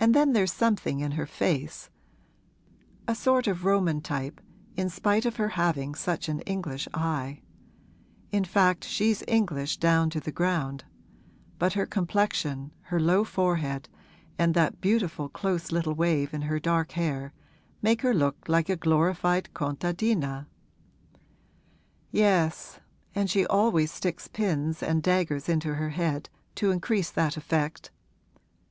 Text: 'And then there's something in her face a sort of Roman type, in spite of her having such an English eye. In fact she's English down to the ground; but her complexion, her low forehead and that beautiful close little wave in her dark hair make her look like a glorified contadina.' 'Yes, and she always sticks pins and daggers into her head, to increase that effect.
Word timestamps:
'And 0.00 0.14
then 0.14 0.32
there's 0.32 0.54
something 0.54 1.00
in 1.00 1.10
her 1.12 1.26
face 1.26 1.90
a 3.06 3.14
sort 3.14 3.46
of 3.46 3.66
Roman 3.66 4.00
type, 4.00 4.40
in 4.74 4.88
spite 4.88 5.26
of 5.26 5.36
her 5.36 5.50
having 5.50 5.94
such 5.94 6.30
an 6.30 6.40
English 6.46 6.88
eye. 6.94 7.42
In 8.32 8.44
fact 8.44 8.84
she's 8.84 9.22
English 9.28 9.76
down 9.76 10.08
to 10.08 10.18
the 10.18 10.32
ground; 10.32 10.84
but 11.58 11.74
her 11.74 11.84
complexion, 11.84 12.72
her 12.84 12.98
low 12.98 13.22
forehead 13.22 13.90
and 14.38 14.54
that 14.54 14.80
beautiful 14.80 15.28
close 15.28 15.70
little 15.70 15.92
wave 15.92 16.32
in 16.32 16.40
her 16.40 16.58
dark 16.58 16.92
hair 16.92 17.34
make 17.82 18.00
her 18.00 18.14
look 18.14 18.48
like 18.48 18.70
a 18.70 18.76
glorified 18.76 19.50
contadina.' 19.52 20.46
'Yes, 22.10 22.80
and 23.14 23.28
she 23.28 23.44
always 23.44 23.92
sticks 23.92 24.26
pins 24.26 24.82
and 24.82 25.02
daggers 25.02 25.50
into 25.50 25.74
her 25.74 25.90
head, 25.90 26.30
to 26.54 26.70
increase 26.70 27.10
that 27.10 27.36
effect. 27.36 27.90